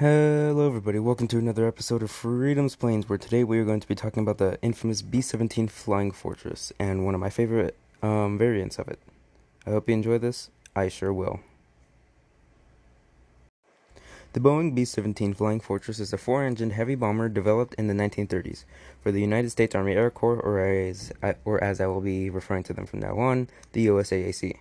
[0.00, 0.98] Hello, everybody.
[0.98, 4.22] Welcome to another episode of Freedom's Plains, where today we are going to be talking
[4.22, 8.88] about the infamous B 17 Flying Fortress and one of my favorite um, variants of
[8.88, 8.98] it.
[9.66, 10.48] I hope you enjoy this.
[10.74, 11.40] I sure will.
[14.32, 17.92] The Boeing B 17 Flying Fortress is a four engined heavy bomber developed in the
[17.92, 18.64] 1930s
[19.02, 21.12] for the United States Army Air Corps, or as,
[21.44, 24.60] or as I will be referring to them from now on, the USAAC.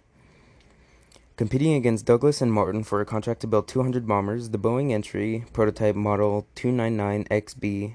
[1.39, 5.45] Competing against Douglas and Martin for a contract to build 200 bombers, the Boeing entry
[5.53, 7.93] prototype model 299XB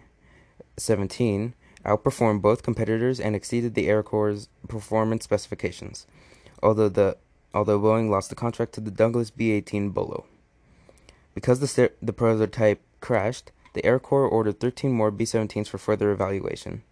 [0.78, 6.06] 17 outperformed both competitors and exceeded the Air Corps' performance specifications,
[6.62, 7.18] although, the,
[7.52, 10.24] although Boeing lost the contract to the Douglas B 18 Bolo.
[11.34, 16.12] Because the, the prototype crashed, the Air Corps ordered 13 more B 17s for further
[16.12, 16.82] evaluation.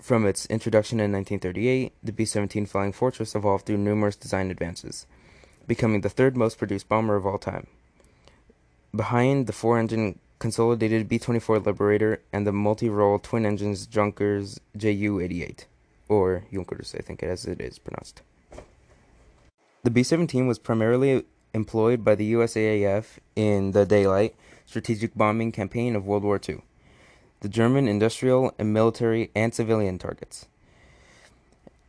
[0.00, 5.06] From its introduction in 1938, the B 17 Flying Fortress evolved through numerous design advances
[5.66, 7.66] becoming the third most produced bomber of all time.
[8.94, 14.60] Behind the four engine consolidated B 24 Liberator and the multi role twin engines Junkers
[14.76, 15.66] Ju 88,
[16.08, 18.22] or Junkers, I think as it is pronounced.
[19.82, 24.34] The B 17 was primarily employed by the USAAF in the daylight
[24.66, 26.62] strategic bombing campaign of World War II,
[27.40, 30.46] the German industrial and military and civilian targets.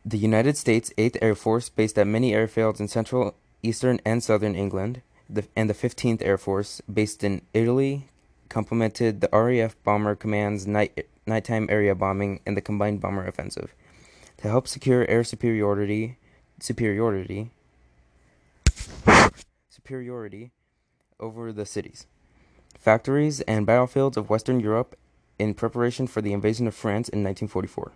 [0.06, 3.36] The United States 8th Air Force, based at many airfields in central
[3.66, 8.08] eastern and southern England, the, and the 15th Air Force, based in Italy,
[8.50, 13.74] complemented the RAF Bomber Command's night, nighttime area bombing and the combined bomber offensive.
[14.38, 16.18] To help secure air superiority,
[16.60, 17.50] superiority,
[19.70, 20.52] superiority
[21.20, 22.06] over the cities,
[22.78, 24.98] factories, and battlefields of Western Europe
[25.40, 27.94] in preparation for the invasion of France in 1944.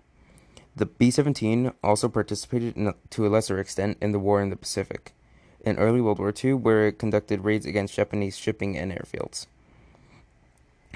[0.75, 4.55] The B 17 also participated in, to a lesser extent in the war in the
[4.55, 5.13] Pacific
[5.65, 9.47] in early World War II, where it conducted raids against Japanese shipping and airfields.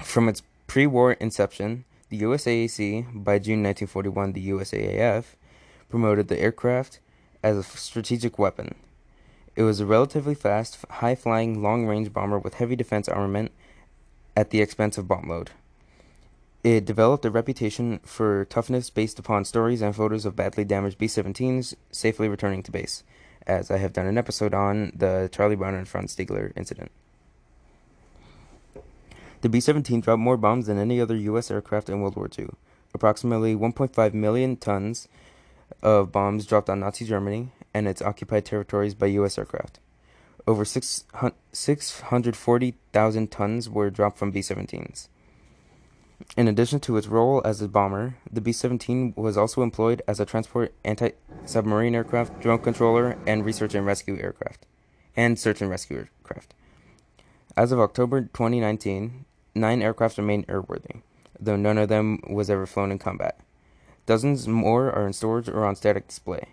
[0.02, 5.24] From its pre war inception, the USAAC, by June 1941, the USAAF,
[5.88, 6.98] promoted the aircraft
[7.42, 8.74] as a strategic weapon.
[9.56, 13.52] It was a relatively fast, high flying, long range bomber with heavy defense armament
[14.36, 15.50] at the expense of bomb load.
[16.64, 21.06] It developed a reputation for toughness based upon stories and photos of badly damaged B
[21.06, 23.04] 17s safely returning to base
[23.46, 26.92] as I have done an episode on the Charlie Brown and Franz Stigler incident.
[29.42, 31.50] The B 17 dropped more bombs than any other U.S.
[31.50, 32.48] aircraft in World War II.
[32.94, 35.08] Approximately 1.5 million tons
[35.82, 39.36] of bombs dropped on Nazi Germany and its occupied territories by U.S.
[39.36, 39.80] aircraft.
[40.46, 45.08] Over 640,000 tons were dropped from B 17s.
[46.36, 50.18] In addition to its role as a bomber, the B 17 was also employed as
[50.18, 51.10] a transport anti
[51.44, 54.66] submarine aircraft, drone controller, and research and rescue aircraft,
[55.16, 56.54] and search and rescue aircraft.
[57.56, 59.24] As of October 2019,
[59.54, 61.02] nine aircraft remain airworthy,
[61.38, 63.38] though none of them was ever flown in combat.
[64.06, 66.48] Dozens more are in storage or on static display.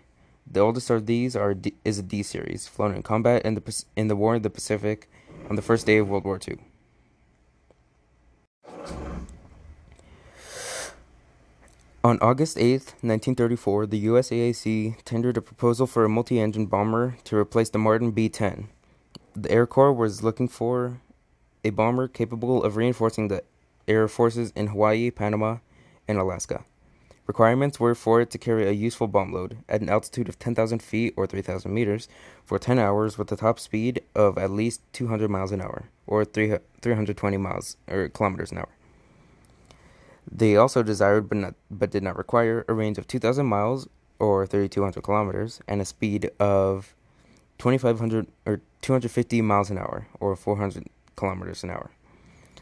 [0.46, 3.84] The oldest of these are D- is a D series, flown in combat in the
[3.96, 5.10] in the War of the Pacific
[5.50, 6.58] on the first day of World War II.
[12.04, 17.36] On August 8, 1934, the USAAC tendered a proposal for a multi engine bomber to
[17.36, 18.66] replace the Martin B 10.
[19.36, 21.00] The Air Corps was looking for
[21.62, 23.44] a bomber capable of reinforcing the
[23.86, 25.58] air forces in Hawaii, Panama,
[26.08, 26.64] and Alaska.
[27.28, 30.82] Requirements were for it to carry a useful bomb load at an altitude of 10,000
[30.82, 32.08] feet or 3,000 meters
[32.44, 36.24] for 10 hours with a top speed of at least 200 miles an hour or
[36.24, 38.68] 320 miles or kilometers an hour.
[40.30, 43.88] They also desired, but not, but did not require, a range of 2,000 miles
[44.18, 46.94] or 3,200 kilometers and a speed of
[47.58, 51.90] 2,500 or 250 miles an hour or 400 kilometers an hour.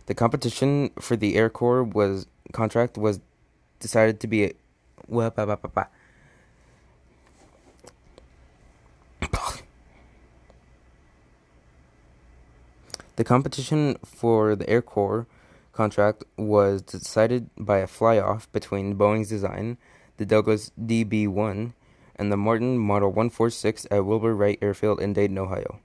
[0.07, 3.21] The competition for the Air Corps was contract was
[3.79, 4.53] decided to be a,
[5.07, 5.85] well, bah, bah, bah,
[13.21, 15.27] The competition for the Air Corps
[15.81, 19.79] contract was decided by a fly-off between Boeing's design,
[20.19, 21.73] the Douglas DB-1,
[22.17, 25.81] and the Martin Model 146 at Wilbur Wright Airfield in Dayton, Ohio.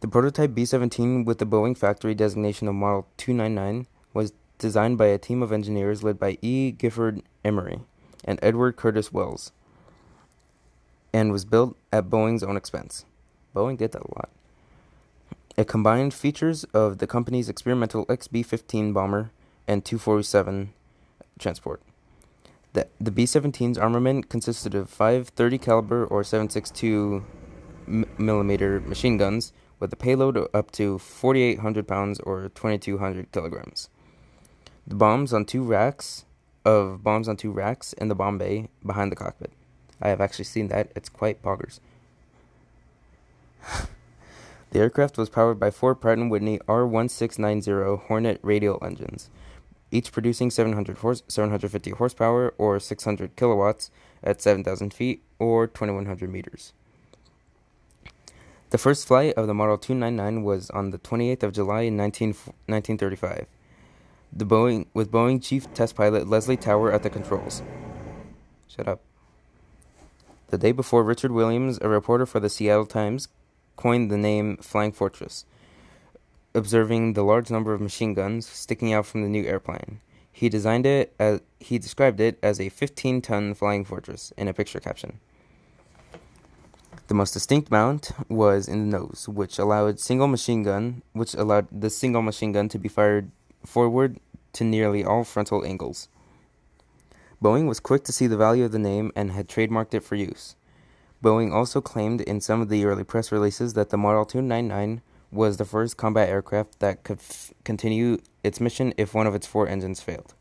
[0.00, 5.18] The prototype B-17 with the Boeing factory designation of Model 299 was designed by a
[5.18, 6.70] team of engineers led by E.
[6.70, 7.80] Gifford Emery
[8.24, 9.52] and Edward Curtis Wells
[11.12, 13.04] and was built at Boeing's own expense.
[13.54, 14.30] Boeing did that a lot.
[15.56, 19.30] It combined features of the company's experimental XB-15 bomber
[19.66, 20.72] and 247
[21.38, 21.82] transport.
[22.72, 27.24] The, the B-17's armament consisted of five 30 caliber or 7.62
[28.18, 33.88] millimeter machine guns with a payload of up to 4,800 pounds or 2,200 kilograms.
[34.86, 36.24] The bombs on two racks
[36.64, 39.52] of bombs on two racks in the bomb bay behind the cockpit.
[40.00, 40.92] I have actually seen that.
[40.94, 41.80] It's quite poggers.
[44.70, 49.28] the aircraft was powered by four Pratt & Whitney R1690 Hornet radial engines,
[49.90, 53.90] each producing 700 horse, 750 horsepower or 600 kilowatts
[54.22, 56.72] at 7,000 feet or 2,100 meters.
[58.70, 62.28] The first flight of the Model 299 was on the 28th of July in 19,
[62.28, 63.46] 1935.
[64.32, 67.62] The Boeing with Boeing chief test pilot Leslie Tower at the controls.
[68.68, 69.00] Shut up.
[70.50, 73.26] The day before, Richard Williams, a reporter for the Seattle Times,
[73.80, 75.46] coined the name Flying Fortress,
[76.54, 80.00] observing the large number of machine guns sticking out from the new airplane.
[80.30, 84.80] He designed it as he described it as a 15-ton flying fortress in a picture
[84.80, 85.18] caption.
[87.06, 91.68] The most distinct mount was in the nose, which allowed single machine gun, which allowed
[91.72, 93.30] the single machine gun to be fired
[93.64, 94.20] forward
[94.52, 96.08] to nearly all frontal angles.
[97.42, 100.16] Boeing was quick to see the value of the name and had trademarked it for
[100.16, 100.54] use.
[101.22, 105.58] Boeing also claimed in some of the early press releases that the Model 299 was
[105.58, 109.68] the first combat aircraft that could f- continue its mission if one of its four
[109.68, 110.34] engines failed.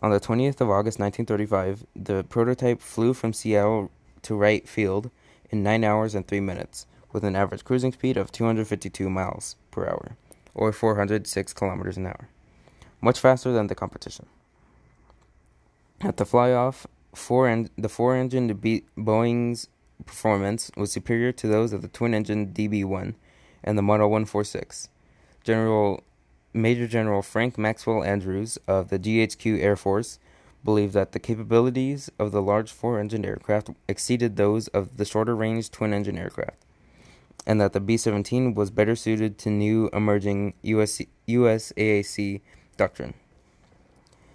[0.00, 3.90] On the 20th of August 1935, the prototype flew from Seattle
[4.22, 5.10] to Wright Field
[5.50, 9.86] in 9 hours and 3 minutes, with an average cruising speed of 252 miles per
[9.86, 10.16] hour,
[10.54, 12.28] or 406 kilometers an hour,
[13.00, 14.26] much faster than the competition.
[16.02, 18.54] At the fly-off, four en- the four-engine
[18.98, 19.68] Boeing's
[20.06, 23.14] performance was superior to those of the twin-engine DB-1
[23.62, 24.88] and the Model 146.
[25.42, 26.02] General
[26.52, 30.18] Major General Frank Maxwell Andrews of the GHQ Air Force
[30.64, 35.36] believed that the capabilities of the large four engine aircraft exceeded those of the shorter
[35.36, 36.64] range twin engine aircraft,
[37.46, 42.40] and that the B 17 was better suited to new emerging US, USAAC
[42.76, 43.14] doctrine.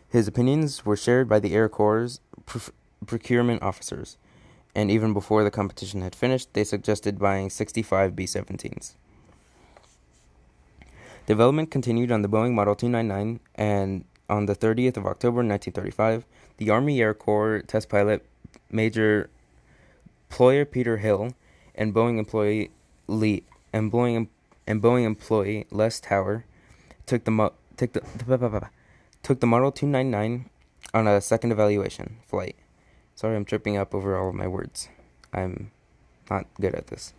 [0.07, 2.19] His opinions were shared by the Air Corps'
[3.05, 4.17] procurement officers,
[4.75, 8.95] and even before the competition had finished, they suggested buying 65 B 17s.
[11.25, 16.25] Development continued on the Boeing Model 299 and on the 30th of October 1935,
[16.57, 18.25] the Army Air Corps test pilot
[18.71, 19.29] Major
[20.29, 21.33] Ployer Peter Hill
[21.75, 22.71] and Boeing employee
[23.07, 23.43] Lee
[23.73, 24.27] and Boeing
[24.67, 26.45] and Boeing employee Les Tower
[27.05, 28.69] took the took the
[29.23, 30.49] took the Model 299
[30.93, 32.55] on a second evaluation flight.
[33.19, 34.87] Sorry, I'm tripping up over all of my words.
[35.33, 35.71] I'm
[36.31, 37.13] not good at this.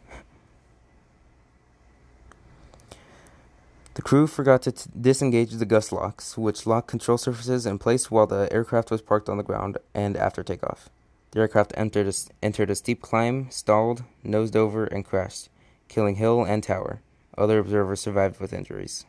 [3.93, 8.11] The crew forgot to t- disengage the gust locks, which locked control surfaces in place
[8.11, 10.89] while the aircraft was parked on the ground and after takeoff.
[11.33, 15.51] The aircraft entered a, entered a steep climb, stalled, nosed over, and crashed,
[15.89, 17.03] killing Hill and Tower.
[17.37, 19.05] Other observers survived with injuries.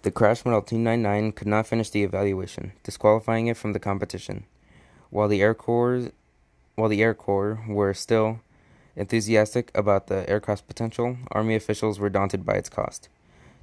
[0.00, 4.46] The crash model 299 could not finish the evaluation, disqualifying it from the competition.
[5.16, 6.10] While the Air Corps,
[6.74, 8.40] while the Air Corps were still
[8.96, 13.08] enthusiastic about the aircraft's potential, Army officials were daunted by its cost.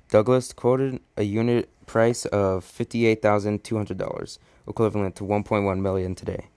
[0.10, 6.48] Douglas quoted a unit price of $58,200, equivalent to 1.1 million today.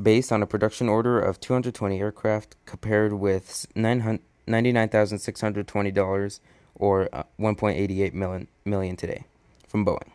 [0.00, 6.40] Based on a production order of 220 aircraft compared with $99,620
[6.76, 9.24] or uh, 1.88 million, million today
[9.66, 10.10] from Boeing.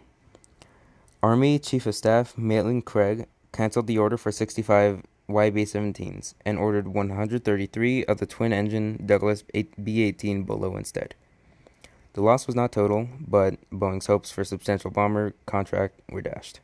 [1.22, 8.06] Army Chief of Staff Maitland Craig canceled the order for 65 YB-17s and ordered 133
[8.06, 11.16] of the twin-engine Douglas B-18 Bolo instead.
[12.14, 16.60] The loss was not total, but Boeing's hopes for a substantial bomber contract were dashed.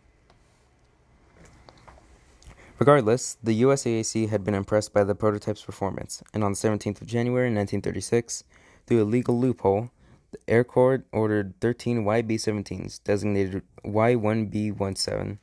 [2.79, 7.07] Regardless, the USAAC had been impressed by the prototype's performance, and on the 17th of
[7.07, 8.43] January 1936,
[8.85, 9.89] through a legal loophole,
[10.31, 15.37] the Air Corps ordered 13 YB-17s, designated Y-1B-17,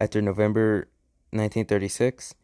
[0.00, 0.88] after November
[1.30, 2.34] 1936,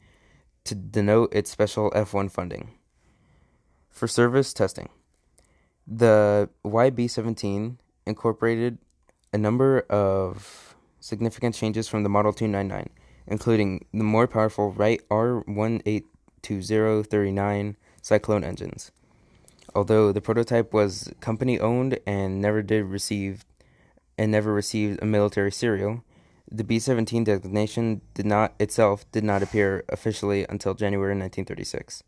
[0.64, 2.72] to denote its special F-1 funding.
[3.88, 4.90] For service testing,
[5.86, 8.78] the YB17 incorporated
[9.32, 12.88] a number of significant changes from the Model 299,
[13.26, 18.90] including the more powerful Wright R182039 Cyclone engines.
[19.74, 23.44] Although the prototype was company owned and never did receive
[24.18, 26.02] and never received a military serial,
[26.50, 32.04] the B-17 designation did not itself did not appear officially until January 1936,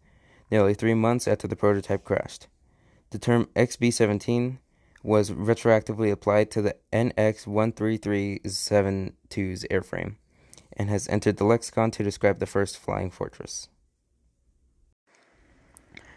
[0.50, 2.46] nearly 3 months after the prototype crashed.
[3.10, 4.58] The term XB-17
[5.02, 10.16] was retroactively applied to the NX-13372's airframe
[10.76, 13.68] and has entered the lexicon to describe the first flying fortress.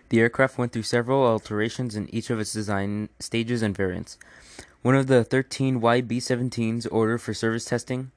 [0.10, 4.18] The aircraft went through several alterations in each of its design stages and variants.
[4.82, 8.10] One of the 13 YB 17s ordered for service testing,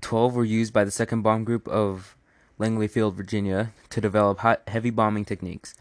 [0.00, 2.16] 12 were used by the 2nd Bomb Group of
[2.58, 5.76] Langley Field, Virginia, to develop heavy bombing techniques.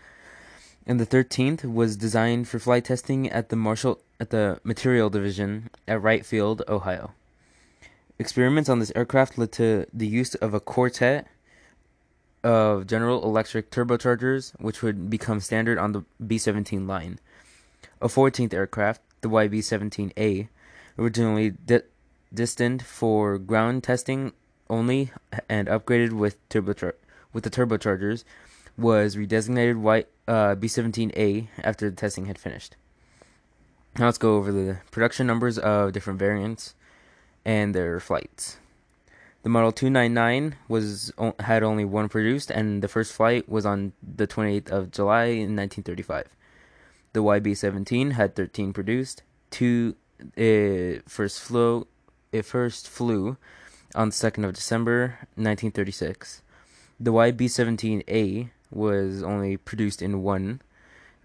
[0.85, 5.71] And the 13th was designed for flight testing at the Marshall at the Material Division
[5.87, 7.13] at Wright Field, Ohio.
[8.19, 11.25] Experiments on this aircraft led to the use of a quartet
[12.43, 17.19] of General Electric turbochargers, which would become standard on the B 17 line.
[17.99, 20.47] A 14th aircraft, the YB 17A,
[20.99, 21.81] originally de-
[22.31, 24.33] destined for ground testing
[24.69, 25.11] only
[25.49, 26.93] and upgraded with, turbochargers,
[27.33, 28.23] with the turbochargers,
[28.77, 32.75] was redesignated y- uh, B 17A after the testing had finished.
[33.97, 36.75] Now let's go over the production numbers of different variants
[37.45, 38.57] and their flights.
[39.43, 44.25] The Model 299 was had only one produced, and the first flight was on the
[44.25, 46.29] 28th of July in 1935.
[47.13, 49.23] The YB-17 had 13 produced.
[49.49, 49.95] Two
[50.35, 51.81] it first flew
[52.33, 53.37] eh, it first flew
[53.93, 56.41] on the 2nd of December 1936.
[56.99, 60.61] The YB-17A was only produced in one,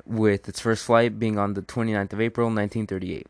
[0.04, 3.26] with its first flight being on the 29th of April 1938.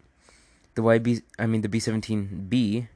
[0.74, 2.88] The YB I mean the B-17B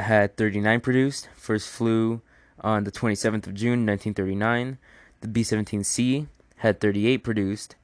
[0.00, 1.28] had 39 produced.
[1.36, 2.20] First flew
[2.60, 4.78] on the 27th of June 1939.
[5.20, 6.26] The B-17C
[6.58, 7.76] had 38 produced,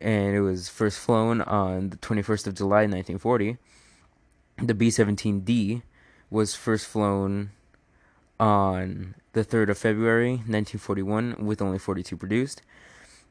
[0.00, 3.58] and it was first flown on the 21st of July 1940.
[4.62, 5.82] The B-17D
[6.30, 7.50] was first flown
[8.38, 12.62] on the 3rd of February 1941 with only 42 produced.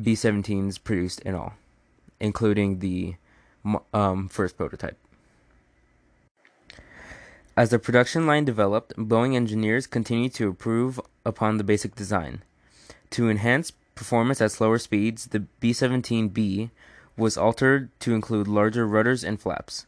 [0.00, 1.54] B17s produced in all
[2.20, 3.14] including the
[3.92, 4.96] um, first prototype.
[7.58, 12.44] As the production line developed, Boeing engineers continued to improve upon the basic design.
[13.10, 16.70] To enhance performance at slower speeds, the B 17B
[17.16, 19.86] was altered to include larger rudders and flaps.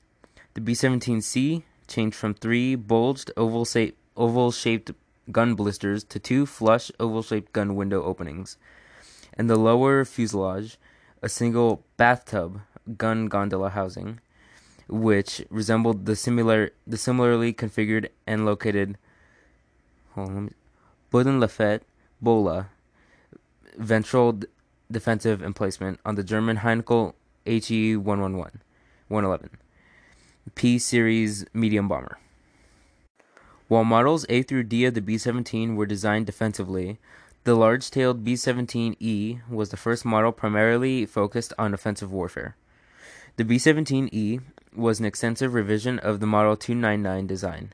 [0.54, 3.64] The B 17C changed from three bulged oval,
[4.16, 4.90] oval shaped
[5.30, 8.56] gun blisters to two flush oval shaped gun window openings.
[9.34, 10.76] And the lower fuselage
[11.22, 12.62] a single bathtub
[12.96, 14.18] gun gondola housing,
[14.90, 18.98] which resembled the similar the similarly configured and located
[21.12, 21.82] Bodenlafette
[22.20, 22.70] Bola
[23.78, 24.46] ventral d-
[24.90, 27.14] defensive emplacement on the German Heinkel
[27.46, 28.60] HE 111
[29.08, 29.58] 111
[30.54, 32.18] P series medium bomber.
[33.68, 36.98] While models A through D of the B 17 were designed defensively,
[37.44, 42.56] the large-tailed B-17E was the first model primarily focused on offensive warfare.
[43.36, 44.42] The B-17E
[44.74, 47.72] was an extensive revision of the Model 299 design.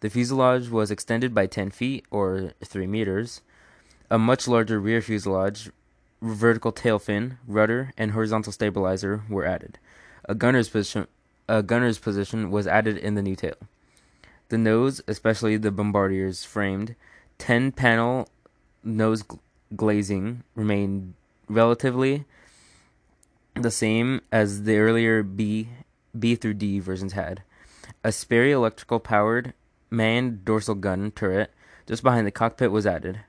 [0.00, 3.42] The fuselage was extended by 10 feet, or 3 meters.
[4.10, 5.70] A much larger rear fuselage,
[6.22, 9.78] vertical tail fin, rudder, and horizontal stabilizer were added.
[10.28, 11.06] A gunner's position,
[11.48, 13.56] a gunner's position was added in the new tail.
[14.48, 16.94] The nose, especially the Bombardier's framed
[17.38, 18.28] 10 panel
[18.82, 19.22] nose
[19.76, 21.14] glazing remained
[21.48, 22.24] relatively
[23.54, 25.68] the same as the earlier B
[26.18, 27.42] B through D versions had.
[28.04, 29.54] A Sperry electrical powered
[29.90, 31.50] manned dorsal gun turret
[31.86, 33.20] just behind the cockpit was added.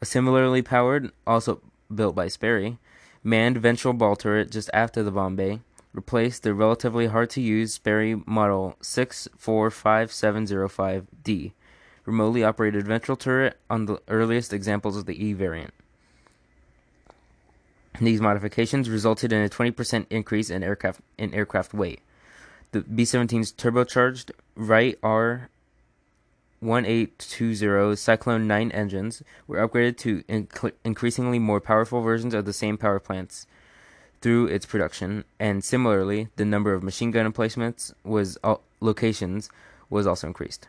[0.00, 1.60] A similarly powered, also
[1.94, 2.78] built by Sperry,
[3.22, 5.60] manned ventral ball turret just after the bomb bay
[5.92, 11.52] replaced the relatively hard to use Sperry Model 645705D
[12.06, 15.74] remotely operated ventral turret on the earliest examples of the E variant.
[18.00, 22.00] These modifications resulted in a 20% increase in aircraft in aircraft weight.
[22.72, 25.48] The B-17's turbocharged Wright R
[26.60, 32.76] 1820 Cyclone 9 engines were upgraded to inc- increasingly more powerful versions of the same
[32.76, 33.46] power plants
[34.20, 38.38] through its production, and similarly, the number of machine gun emplacements was
[38.80, 39.50] locations
[39.90, 40.68] was also increased.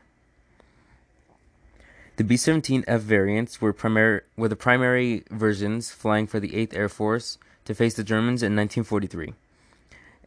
[2.17, 7.37] The B-17F variants were primary were the primary versions flying for the 8th Air Force
[7.65, 9.33] to face the Germans in 1943,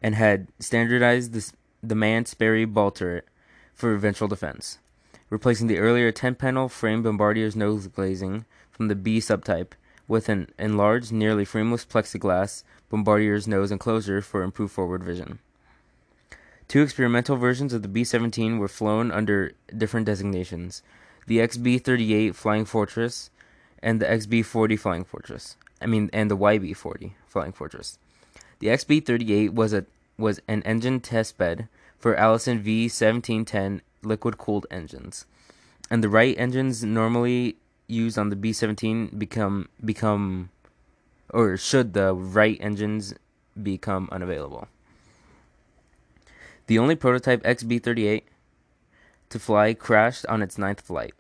[0.03, 3.27] and had standardized the, the manned Sperry ball turret
[3.75, 4.79] for ventral defense,
[5.29, 9.73] replacing the earlier 10-panel frame bombardier's nose glazing from the B subtype
[10.07, 15.39] with an enlarged, nearly frameless plexiglass bombardier's nose enclosure for improved forward vision.
[16.69, 20.83] Two experimental versions of the B 17 were flown under different designations
[21.27, 23.31] the XB 38 Flying Fortress
[23.83, 25.57] and the XB 40 Flying Fortress.
[25.81, 27.99] I mean, and the YB 40 Flying Fortress.
[28.59, 29.85] The XB 38 was, a,
[30.21, 35.27] was an engine test bed for Allison V 1710 liquid cooled engines.
[35.91, 37.57] And the Wright engines normally
[37.89, 40.51] used on the B 17 become become
[41.29, 43.15] or should the Wright engines
[43.61, 44.69] become unavailable.
[46.67, 48.23] The only prototype XB38
[49.31, 51.15] to fly crashed on its ninth flight,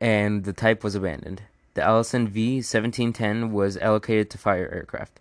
[0.00, 1.42] and the type was abandoned.
[1.74, 5.20] The Allison V1710 was allocated to fire aircraft,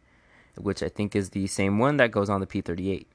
[0.60, 3.08] which I think is the same one that goes on the P 38.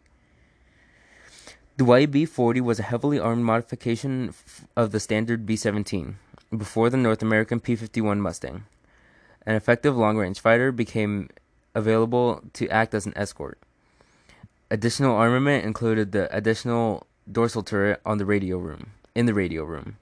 [1.76, 4.34] The YB 40 was a heavily armed modification
[4.76, 6.16] of the standard B 17
[6.56, 8.64] before the North American P 51 Mustang
[9.46, 11.28] an effective long range fighter became
[11.74, 13.58] available to act as an escort.
[14.70, 19.96] Additional armament included the additional dorsal turret on the radio room, in the radio room,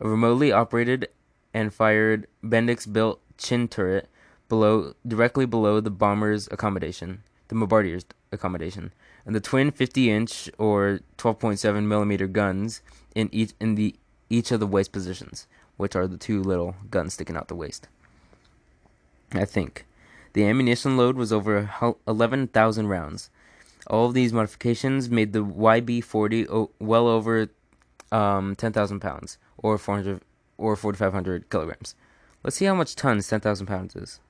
[0.00, 1.08] a remotely operated
[1.52, 4.08] and fired Bendix built chin turret
[4.48, 8.92] below directly below the bomber's accommodation, the bombardier's accommodation,
[9.24, 12.82] and the twin 50 inch or 12.7 millimeter guns
[13.14, 13.94] in each in the
[14.28, 17.88] each of the waist positions, which are the two little guns sticking out the waist.
[19.32, 19.86] I think.
[20.32, 21.70] The ammunition load was over
[22.06, 23.30] 11,000 rounds.
[23.86, 26.46] All of these modifications made the YB 40
[26.78, 27.48] well over
[28.12, 30.20] um, 10,000 pounds, or 400
[30.58, 31.94] or 4,500 kilograms.
[32.42, 34.20] Let's see how much tons 10,000 pounds is.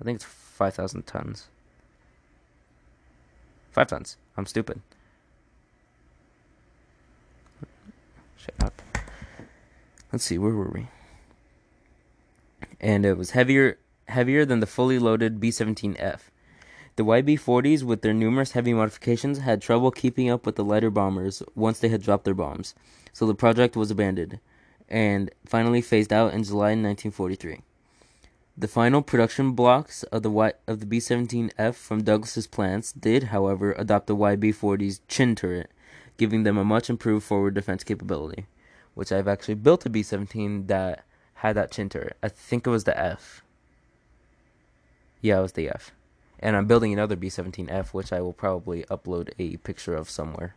[0.00, 1.48] I think it's 5,000 tons.
[3.72, 4.16] 5 tons.
[4.36, 4.80] I'm stupid.
[8.36, 8.82] Shut up.
[10.12, 10.88] Let's see, where were we?
[12.80, 16.20] And it was heavier heavier than the fully loaded B 17F.
[16.96, 20.90] The YB 40s, with their numerous heavy modifications, had trouble keeping up with the lighter
[20.90, 22.74] bombers once they had dropped their bombs,
[23.12, 24.40] so the project was abandoned
[24.88, 27.60] and finally phased out in July 1943.
[28.60, 33.72] The final production blocks of the y- of the B-17F from Douglas's plants did, however,
[33.78, 35.70] adopt the YB-40's chin turret,
[36.16, 38.46] giving them a much improved forward defense capability.
[38.94, 42.16] Which I've actually built a B-17 that had that chin turret.
[42.20, 43.44] I think it was the F.
[45.20, 45.92] Yeah, it was the F.
[46.40, 50.56] And I'm building another B17F, which I will probably upload a picture of somewhere.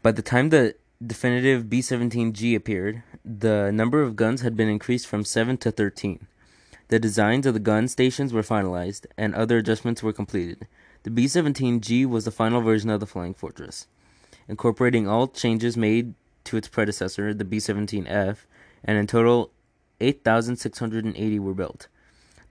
[0.00, 5.24] By the time the definitive B17G appeared, the number of guns had been increased from
[5.24, 6.26] 7 to 13.
[6.88, 10.66] The designs of the gun stations were finalized, and other adjustments were completed.
[11.02, 13.88] The B 17G was the final version of the Flying Fortress,
[14.48, 18.38] incorporating all changes made to its predecessor, the B 17F,
[18.84, 19.50] and in total
[20.00, 21.88] 8,680 were built,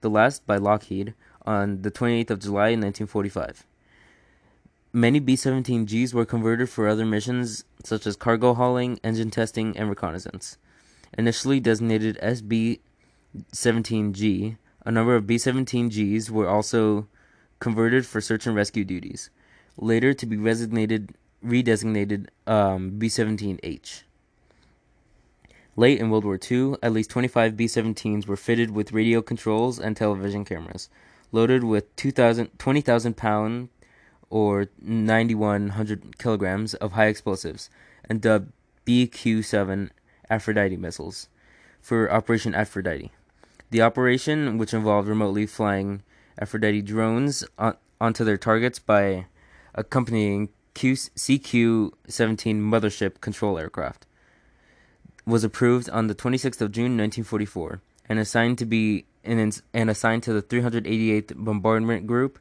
[0.00, 3.64] the last by Lockheed on the 28th of July in 1945.
[4.96, 9.90] Many B 17Gs were converted for other missions such as cargo hauling, engine testing, and
[9.90, 10.56] reconnaissance.
[11.18, 12.80] Initially designated SB
[13.52, 14.56] 17G,
[14.86, 17.08] a number of B 17Gs were also
[17.58, 19.28] converted for search and rescue duties,
[19.76, 21.10] later to be redesignated,
[21.44, 24.04] redesignated um, B 17H.
[25.76, 29.78] Late in World War II, at least 25 B 17s were fitted with radio controls
[29.78, 30.88] and television cameras,
[31.32, 33.68] loaded with 20,000 pound
[34.30, 37.70] or 9,100 kilograms of high explosives,
[38.08, 38.52] and dubbed
[38.86, 39.90] BQ 7
[40.30, 41.28] Aphrodite missiles
[41.80, 43.12] for Operation Aphrodite.
[43.70, 46.02] The operation, which involved remotely flying
[46.38, 49.26] Aphrodite drones on, onto their targets by
[49.74, 54.06] accompanying CQ 17 mothership control aircraft
[55.24, 60.22] was approved on the 26th of June 1944 and assigned to be and, and assigned
[60.22, 62.38] to the 388th Bombardment Group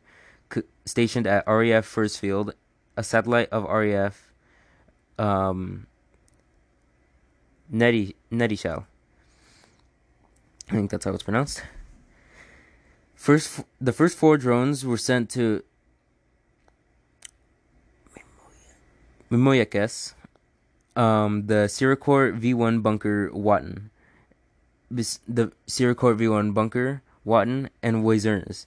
[0.85, 2.53] stationed at RAF Fersfield,
[2.95, 4.33] a satellite of RAF
[5.17, 5.87] um,
[7.69, 8.85] Netty Knettishall.
[10.69, 11.63] I think that's how it's pronounced.
[13.15, 15.63] First, the first four drones were sent to
[19.31, 20.13] Mimoyecques,
[20.95, 23.89] um, the Siracourt V1 bunker Watten,
[24.91, 28.65] the Siracourt V1 bunker Watten, and Wizernes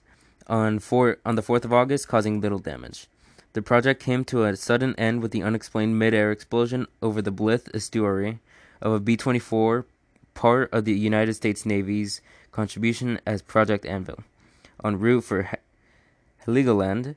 [0.49, 3.07] on four on the fourth of August, causing little damage.
[3.53, 7.73] The project came to a sudden end with the unexplained mid-air explosion over the Blyth
[7.73, 8.39] estuary
[8.81, 9.85] of a B-24,
[10.33, 14.23] part of the United States Navy's contribution as Project Anvil,
[14.83, 15.49] en route for
[16.45, 17.15] Heligoland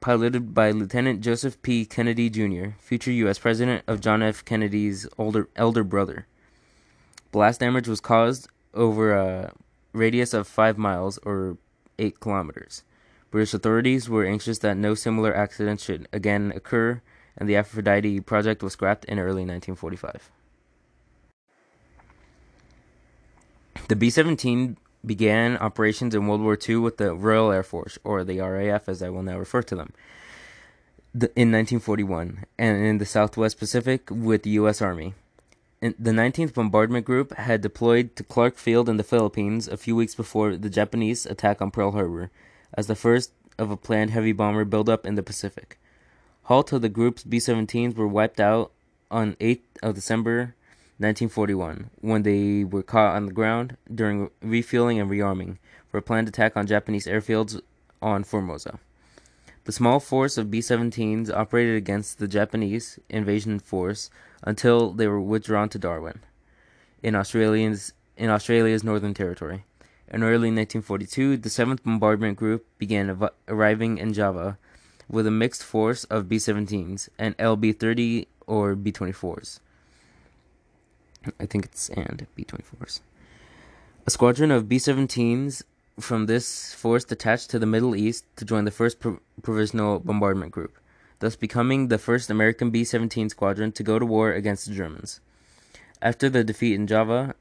[0.00, 1.84] piloted by Lieutenant Joseph P.
[1.84, 3.38] Kennedy, Jr., future U.S.
[3.38, 4.44] President of John F.
[4.44, 6.26] Kennedy's older elder brother.
[7.32, 9.52] Blast damage was caused over a
[9.92, 11.56] radius of five miles or
[12.00, 12.82] eight kilometers.
[13.30, 17.00] British authorities were anxious that no similar accident should again occur,
[17.36, 20.30] and the Aphrodite project was scrapped in early 1945.
[23.88, 28.24] The B 17 began operations in World War II with the Royal Air Force, or
[28.24, 29.92] the RAF as I will now refer to them,
[31.14, 34.82] in 1941, and in the Southwest Pacific with the U.S.
[34.82, 35.14] Army.
[35.80, 40.14] The 19th Bombardment Group had deployed to Clark Field in the Philippines a few weeks
[40.14, 42.30] before the Japanese attack on Pearl Harbor,
[42.74, 45.78] as the first of a planned heavy bomber buildup in the Pacific.
[46.44, 48.72] Halt of the group's B 17s were wiped out
[49.10, 50.54] on 8th of December
[50.98, 55.56] 1941, when they were caught on the ground during refueling and rearming
[55.88, 57.58] for a planned attack on Japanese airfields
[58.02, 58.78] on Formosa.
[59.64, 64.10] The small force of B 17s operated against the Japanese invasion force
[64.42, 66.20] until they were withdrawn to Darwin,
[67.02, 69.64] in, Australians, in Australia's Northern Territory.
[70.08, 74.58] In early 1942, the 7th Bombardment Group began av- arriving in Java
[75.08, 79.60] with a mixed force of B 17s and LB 30 or B 24s.
[81.38, 83.00] I think it's and B-24s.
[84.06, 85.62] A squadron of B-17s
[85.98, 90.78] from this force detached to the Middle East to join the 1st Provisional Bombardment Group,
[91.20, 95.20] thus becoming the first American B-17 squadron to go to war against the Germans.
[96.02, 97.34] After the defeat in Java,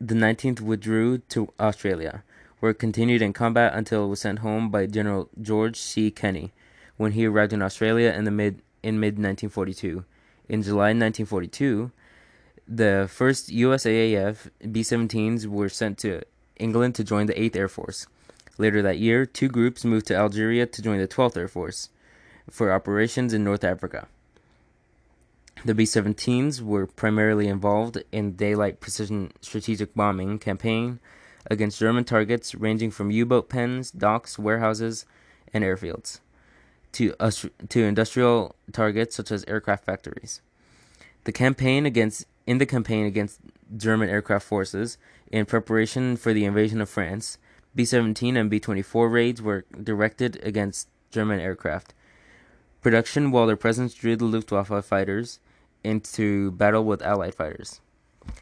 [0.00, 2.24] the 19th withdrew to Australia,
[2.60, 6.10] where it continued in combat until it was sent home by General George C.
[6.10, 6.52] Kenney
[6.96, 10.04] when he arrived in Australia in the mid in mid 1942.
[10.48, 11.90] In July 1942,
[12.66, 16.22] the first USAAF B 17s were sent to
[16.56, 18.06] England to join the 8th Air Force.
[18.56, 21.90] Later that year, two groups moved to Algeria to join the 12th Air Force
[22.50, 24.08] for operations in North Africa.
[25.64, 31.00] The B 17s were primarily involved in daylight precision strategic bombing campaign
[31.50, 35.04] against German targets ranging from U boat pens, docks, warehouses,
[35.52, 36.20] and airfields
[36.92, 37.30] to, uh,
[37.68, 40.40] to industrial targets such as aircraft factories.
[41.24, 43.40] The campaign against in the campaign against
[43.76, 44.96] German aircraft forces
[45.30, 47.36] in preparation for the invasion of France.
[47.74, 51.92] B 17 and B 24 raids were directed against German aircraft.
[52.80, 55.40] Production, while their presence drew the Luftwaffe fighters
[55.82, 57.80] into battle with Allied fighters.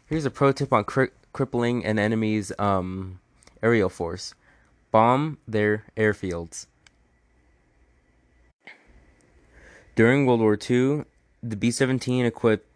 [0.07, 3.21] Here's a pro tip on cri- crippling an enemy's um,
[3.63, 4.35] aerial force
[4.91, 6.67] bomb their airfields.
[9.95, 11.05] During World War II,
[11.43, 12.67] the B 17 equipped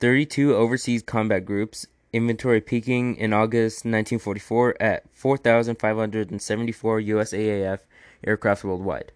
[0.00, 7.78] 32 overseas combat groups, inventory peaking in August 1944 at 4,574 USAAF
[8.24, 9.12] aircraft worldwide.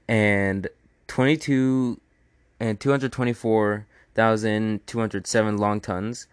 [0.08, 0.66] and
[1.06, 2.00] 22
[2.58, 6.26] and 224 1,207 long tons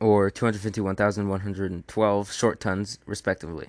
[0.00, 3.68] or 251,112 short tons, respectively.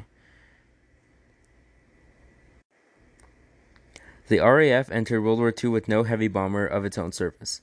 [4.27, 7.61] The RAF entered World War II with no heavy bomber of its own service.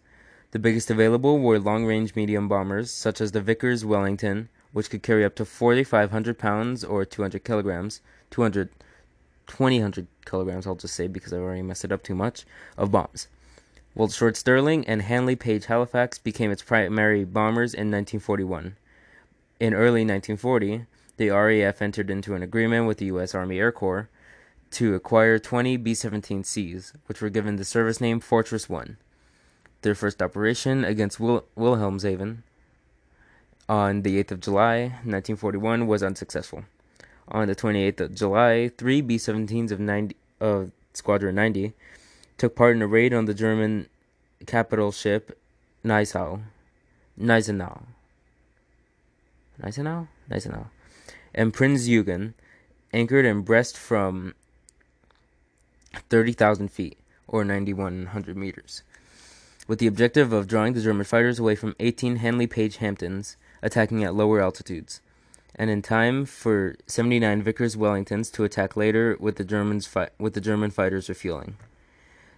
[0.53, 5.03] The biggest available were long range medium bombers, such as the Vickers Wellington, which could
[5.03, 8.69] carry up to 4,500 pounds or 200 kilograms, 200,
[9.49, 12.45] 200 kilograms, I'll just say because I've already messed it up too much,
[12.79, 13.27] of bombs.
[14.11, 18.77] Short Stirling and Handley Page Halifax became its primary bombers in 1941.
[19.59, 23.35] In early 1940, the RAF entered into an agreement with the U.S.
[23.35, 24.09] Army Air Corps
[24.73, 28.97] to acquire 20 B 17Cs, which were given the service name Fortress 1.
[29.83, 32.39] Their first operation against Wil- Wilhelmshaven
[33.69, 36.65] on the 8th of July, 1941, was unsuccessful.
[37.29, 41.73] On the 28th of July, three B 17s of, 90, of Squadron 90
[42.39, 43.89] took part in a raid on the German
[44.47, 45.39] capital ship
[45.85, 46.41] Gneisenau.
[47.19, 47.83] Gneisenau.
[49.61, 50.09] Gneisenau?
[50.29, 50.67] Gneisenau.
[51.35, 52.35] And Prinz Eugen
[52.93, 54.35] anchored in Brest from
[56.09, 58.83] 30,000 feet, or 9,100 meters,
[59.67, 64.03] with the objective of drawing the German fighters away from 18 Handley Page Hampdens, attacking
[64.05, 65.01] at lower altitudes,
[65.55, 70.35] and in time for 79 Vickers Wellingtons to attack later with the Germans fi- with
[70.35, 71.57] the German fighters refueling.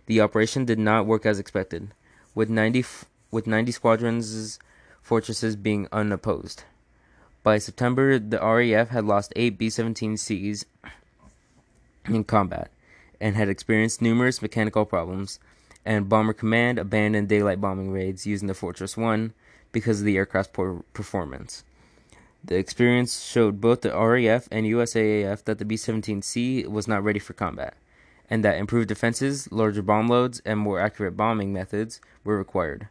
[0.06, 1.94] The operation did not work as expected,
[2.34, 4.58] with 90 f- with 90 squadrons
[5.00, 6.64] fortresses being unopposed.
[7.42, 10.64] By September, the RAF had lost 8 B-17Cs
[12.06, 12.70] in combat
[13.24, 15.38] and had experienced numerous mechanical problems,
[15.82, 19.32] and Bomber Command abandoned daylight bombing raids using the Fortress 1
[19.72, 21.64] because of the aircraft's poor performance.
[22.44, 27.18] The experience showed both the RAF and USAAF that the B 17C was not ready
[27.18, 27.72] for combat,
[28.28, 32.88] and that improved defenses, larger bomb loads, and more accurate bombing methods were required.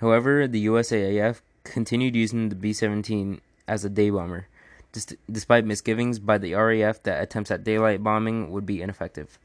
[0.00, 4.48] However, the USAAF continued using the B 17 as a day bomber,
[5.30, 9.38] despite misgivings by the RAF that attempts at daylight bombing would be ineffective.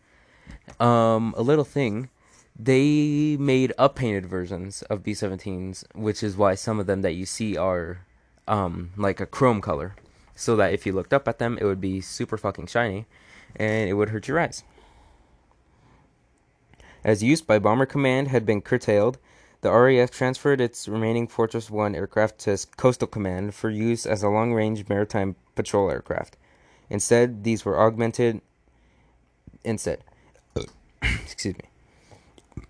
[0.79, 2.09] Um, a little thing
[2.57, 7.57] they made uppainted versions of B17s, which is why some of them that you see
[7.57, 8.05] are
[8.47, 9.95] um, like a chrome color,
[10.35, 13.05] so that if you looked up at them, it would be super fucking shiny,
[13.55, 14.63] and it would hurt your eyes.
[17.03, 19.17] As use by Bomber Command had been curtailed,
[19.61, 24.29] the RAF transferred its remaining Fortress 1 aircraft to Coastal Command for use as a
[24.29, 26.37] long range maritime patrol aircraft.
[26.89, 28.41] Instead, these were augmented.
[29.63, 30.03] Instead,
[31.23, 32.63] excuse me.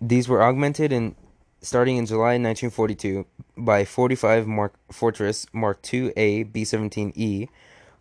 [0.00, 1.16] These were augmented in
[1.60, 7.48] starting in July 1942 by 45 Mark Fortress Mark II-A B-17E,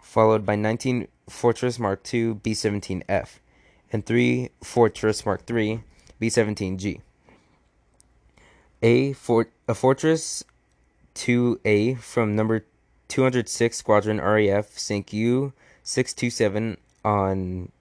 [0.01, 3.39] followed by 19 Fortress Mark II B-17F,
[3.91, 5.83] and 3 Fortress Mark III
[6.19, 7.01] B-17G.
[8.83, 10.43] A, for, a Fortress
[11.15, 12.65] 2A from number
[13.07, 17.71] 206 Squadron RAF sank U-627 on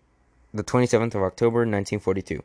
[0.56, 2.42] the 27th of October 1942.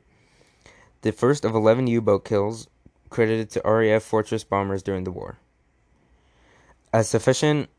[1.02, 2.68] The first of 11 U-boat kills
[3.10, 5.38] credited to RAF Fortress bombers during the war.
[6.94, 7.70] As sufficient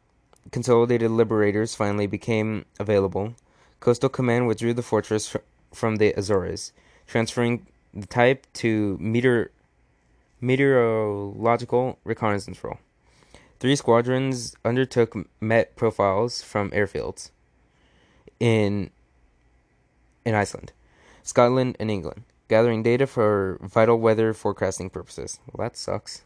[0.50, 3.34] consolidated liberators finally became available,
[3.80, 5.36] Coastal Command withdrew the fortress
[5.72, 6.72] from the Azores,
[7.06, 9.50] transferring the type to meteor-
[10.40, 12.78] meteorological reconnaissance role.
[13.60, 17.30] Three squadrons undertook met profiles from airfields
[18.40, 18.90] in
[20.24, 20.72] in Iceland,
[21.22, 25.40] Scotland, and England, gathering data for vital weather forecasting purposes.
[25.46, 26.22] Well, that sucks.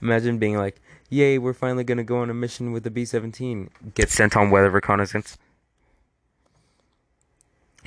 [0.00, 4.10] Imagine being like, "Yay, we're finally gonna go on a mission with the B-17." Get
[4.10, 5.38] sent on weather reconnaissance.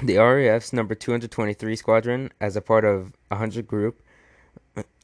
[0.02, 4.02] The RAF's number 223 squadron, as a part of a hundred group,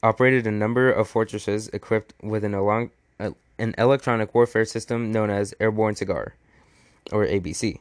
[0.02, 5.54] operated a number of fortresses equipped with an, uh, an electronic warfare system known as
[5.60, 6.34] Airborne Cigar,
[7.12, 7.80] or ABC.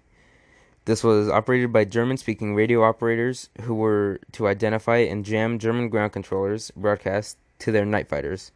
[0.86, 5.88] This was operated by German speaking radio operators who were to identify and jam German
[5.88, 8.52] ground controllers broadcast to their night fighters.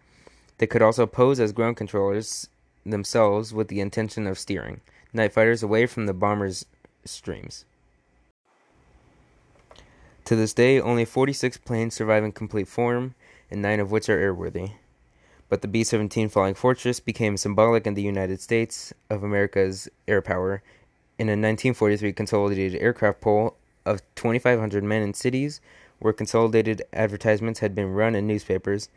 [0.59, 2.49] They could also pose as ground controllers
[2.87, 4.81] themselves with the intention of steering
[5.13, 6.67] night fighters away from the bombers'
[7.05, 7.65] streams.
[10.27, 13.17] To this day, only 46 planes survive in complete form,
[13.51, 14.75] and nine of which are airworthy.
[15.49, 20.23] But the B 17 Flying Fortress became symbolic in the United States of America's air
[20.23, 20.63] power
[21.21, 23.55] in a 1943 consolidated aircraft poll
[23.85, 25.61] of 2,500 men in cities
[25.99, 28.89] where consolidated advertisements had been run in newspapers,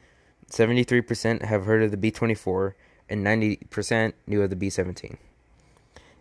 [0.49, 2.77] 73% have heard of the B 24
[3.09, 5.17] and 90% knew of the B 17.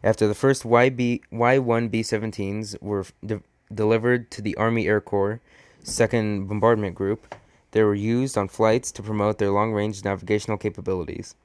[0.02, 5.40] After the first YB, Y1 B 17s were de- delivered to the Army Air Corps
[5.84, 7.32] 2nd Bombardment Group,
[7.70, 11.36] they were used on flights to promote their long range navigational capabilities.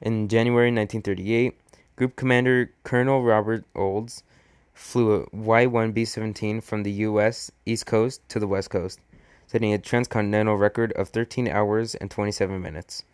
[0.00, 1.56] In January 1938,
[1.96, 4.24] Group Commander Colonel Robert Olds
[4.72, 7.52] flew a Y 1 B 17 from the U.S.
[7.64, 8.98] East Coast to the West Coast,
[9.46, 13.04] setting a transcontinental record of 13 hours and 27 minutes.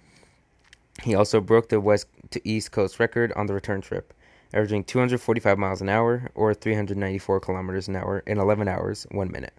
[1.02, 4.14] He also broke the West to East Coast record on the return trip,
[4.54, 9.52] averaging 245 miles an hour or 394 kilometers an hour in 11 hours, 1 minute.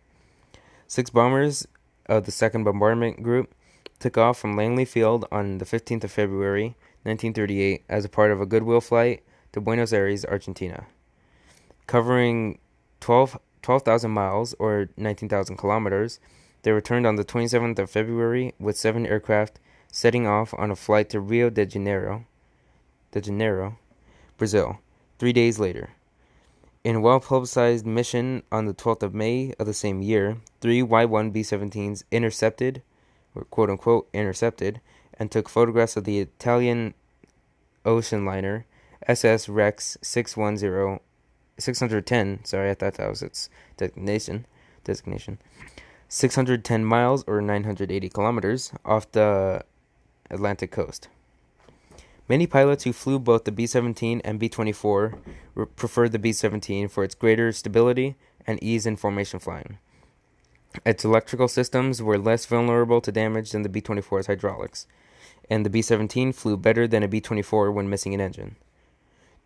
[0.87, 1.67] Six bombers
[2.07, 3.53] of the 2nd Bombardment Group
[3.99, 8.41] took off from Langley Field on the 15th of February 1938 as a part of
[8.41, 10.85] a goodwill flight to Buenos Aires, Argentina.
[11.87, 12.59] Covering
[12.99, 16.19] 12 12,000 miles or 19,000 kilometers,
[16.63, 19.59] they returned on the 27th of February with seven aircraft
[19.91, 22.25] setting off on a flight to Rio de Janeiro
[23.11, 23.77] de Janeiro,
[24.37, 24.79] Brazil,
[25.19, 25.91] three days later.
[26.83, 30.81] In a well publicized mission on the 12th of May of the same year, three
[30.81, 32.81] Y 1 B 17s intercepted,
[33.35, 34.81] or quote unquote intercepted,
[35.21, 36.95] and took photographs of the Italian
[37.85, 38.65] ocean liner
[39.07, 40.99] SS Rex 610,
[41.59, 42.43] 610.
[42.43, 44.47] Sorry, I thought that was its designation.
[44.83, 45.37] Designation.
[46.09, 49.63] 610 miles or 980 kilometers off the
[50.31, 51.07] Atlantic coast.
[52.27, 55.19] Many pilots who flew both the B 17 and B 24
[55.75, 58.15] preferred the B 17 for its greater stability
[58.47, 59.77] and ease in formation flying.
[60.83, 64.87] Its electrical systems were less vulnerable to damage than the B 24's hydraulics,
[65.51, 68.55] and the B 17 flew better than a B 24 when missing an engine.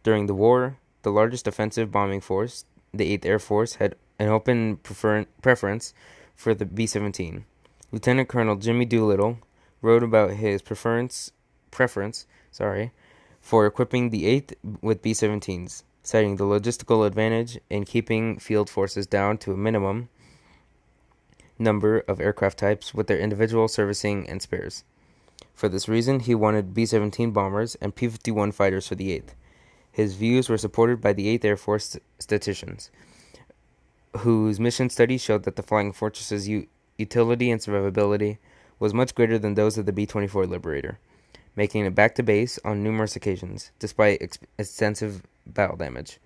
[0.03, 4.77] During the war, the largest offensive bombing force, the 8th Air Force, had an open
[4.77, 5.95] prefer- preference
[6.35, 7.45] for the B 17.
[7.91, 9.39] Lieutenant Colonel Jimmy Doolittle
[9.81, 11.31] wrote about his preference
[11.71, 12.91] preference sorry,
[13.41, 19.07] for equipping the 8th with B 17s, citing the logistical advantage in keeping field forces
[19.07, 20.09] down to a minimum
[21.57, 24.83] number of aircraft types with their individual servicing and spares.
[25.55, 29.33] For this reason, he wanted B 17 bombers and P 51 fighters for the 8th.
[29.91, 32.91] His views were supported by the 8th Air Force statisticians,
[34.17, 38.37] whose mission studies showed that the Flying Fortress's u- utility and survivability
[38.77, 40.99] was much greater than those of the B 24 Liberator
[41.55, 46.19] making it back to base on numerous occasions, despite ex- extensive battle damage.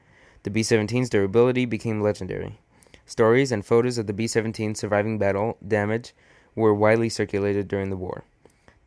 [0.44, 2.60] The B 17's durability became legendary.
[3.06, 6.14] Stories and photos of the B 17 surviving battle damage
[6.56, 8.24] were widely circulated during the war.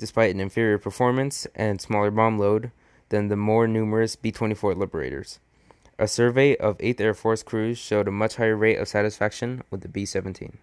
[0.03, 2.73] Despite an inferior performance and smaller bomb load
[3.11, 5.39] than the more numerous B 24 Liberators,
[5.97, 9.83] a survey of 8th Air Force crews showed a much higher rate of satisfaction with
[9.83, 10.59] the B 17.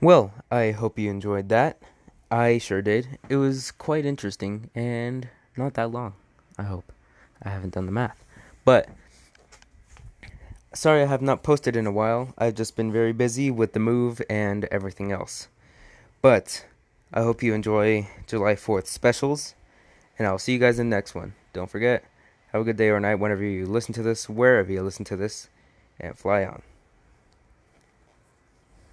[0.00, 1.82] Well, I hope you enjoyed that.
[2.30, 3.18] I sure did.
[3.28, 5.26] It was quite interesting and
[5.56, 6.14] not that long.
[6.56, 6.92] I hope.
[7.42, 8.24] I haven't done the math.
[8.64, 8.88] But
[10.72, 12.34] sorry I have not posted in a while.
[12.38, 15.48] I've just been very busy with the move and everything else.
[16.20, 16.66] But
[17.14, 19.54] I hope you enjoy July 4th specials
[20.18, 21.34] and I'll see you guys in the next one.
[21.52, 22.04] Don't forget,
[22.52, 25.16] have a good day or night whenever you listen to this, wherever you listen to
[25.16, 25.50] this,
[26.00, 26.62] and fly on.